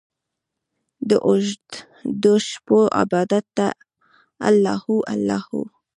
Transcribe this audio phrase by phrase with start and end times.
[1.09, 3.67] داوږدوشپو عبادته
[4.47, 5.61] الله هو، الله هو